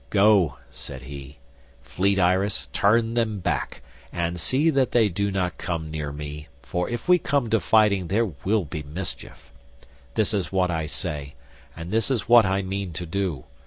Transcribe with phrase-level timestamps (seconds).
[0.09, 1.37] "Go," said he,
[1.83, 6.89] "fleet Iris, turn them back, and see that they do not come near me, for
[6.89, 9.51] if we come to fighting there will be mischief.
[10.15, 11.35] This is what I say,
[11.77, 13.43] and this is what I mean to do.